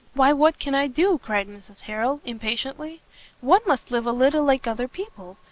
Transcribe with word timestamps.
"Why 0.15 0.33
what 0.33 0.57
can 0.57 0.73
I 0.73 0.87
do?" 0.87 1.19
cried 1.23 1.47
Mrs 1.47 1.81
Harrel, 1.81 2.21
impatiently, 2.25 3.03
"one 3.39 3.61
must 3.67 3.91
live 3.91 4.07
a 4.07 4.11
little 4.11 4.43
like 4.43 4.65
other 4.65 4.87
people. 4.87 5.37